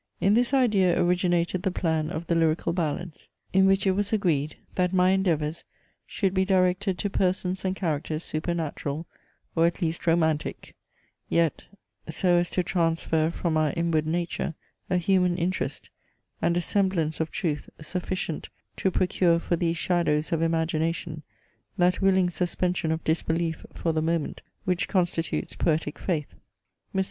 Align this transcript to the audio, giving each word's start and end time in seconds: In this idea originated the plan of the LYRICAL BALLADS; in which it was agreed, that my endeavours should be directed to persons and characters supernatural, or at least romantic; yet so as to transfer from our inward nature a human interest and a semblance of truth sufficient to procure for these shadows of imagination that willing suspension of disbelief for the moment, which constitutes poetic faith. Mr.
In 0.19 0.33
this 0.33 0.51
idea 0.51 0.99
originated 0.99 1.61
the 1.61 1.69
plan 1.69 2.09
of 2.09 2.25
the 2.25 2.33
LYRICAL 2.33 2.73
BALLADS; 2.73 3.29
in 3.53 3.67
which 3.67 3.85
it 3.85 3.91
was 3.91 4.11
agreed, 4.11 4.57
that 4.73 4.93
my 4.95 5.11
endeavours 5.11 5.63
should 6.07 6.33
be 6.33 6.43
directed 6.43 6.97
to 6.97 7.09
persons 7.11 7.63
and 7.63 7.75
characters 7.75 8.23
supernatural, 8.23 9.05
or 9.55 9.67
at 9.67 9.79
least 9.79 10.07
romantic; 10.07 10.75
yet 11.29 11.65
so 12.09 12.37
as 12.37 12.49
to 12.49 12.63
transfer 12.63 13.29
from 13.29 13.57
our 13.57 13.73
inward 13.77 14.07
nature 14.07 14.55
a 14.89 14.97
human 14.97 15.37
interest 15.37 15.91
and 16.41 16.57
a 16.57 16.61
semblance 16.61 17.19
of 17.19 17.29
truth 17.29 17.69
sufficient 17.79 18.49
to 18.77 18.89
procure 18.89 19.37
for 19.37 19.55
these 19.55 19.77
shadows 19.77 20.31
of 20.31 20.41
imagination 20.41 21.21
that 21.77 22.01
willing 22.01 22.31
suspension 22.31 22.91
of 22.91 23.03
disbelief 23.03 23.63
for 23.75 23.91
the 23.93 24.01
moment, 24.01 24.41
which 24.65 24.87
constitutes 24.87 25.55
poetic 25.55 25.99
faith. 25.99 26.33
Mr. 26.95 26.99